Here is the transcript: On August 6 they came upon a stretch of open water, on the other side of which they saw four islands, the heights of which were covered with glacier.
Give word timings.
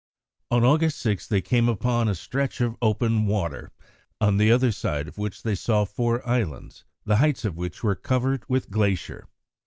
On 0.49 0.63
August 0.63 0.97
6 1.01 1.27
they 1.27 1.41
came 1.41 1.69
upon 1.69 2.07
a 2.07 2.15
stretch 2.15 2.59
of 2.59 2.75
open 2.81 3.27
water, 3.27 3.69
on 4.19 4.37
the 4.37 4.51
other 4.51 4.71
side 4.71 5.07
of 5.07 5.19
which 5.19 5.43
they 5.43 5.53
saw 5.53 5.85
four 5.85 6.27
islands, 6.27 6.85
the 7.05 7.17
heights 7.17 7.45
of 7.45 7.55
which 7.55 7.83
were 7.83 7.93
covered 7.93 8.43
with 8.49 8.71
glacier. 8.71 9.27